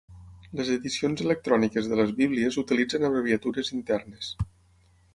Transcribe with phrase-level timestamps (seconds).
[0.59, 4.35] Les edicions electròniques de les Bíblies utilitzen abreviatures internes.